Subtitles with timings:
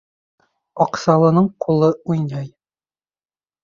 [0.85, 2.53] Аҡсалының ҡулы уйнай